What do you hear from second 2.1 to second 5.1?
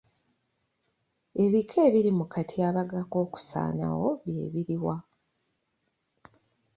mu katyabaga k'okusaanawo bye biri wa?